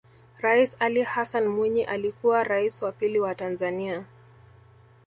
[0.39, 4.05] Rais Ali Hassan Mwinyi alikuwa Rais wa pili wa Tanzania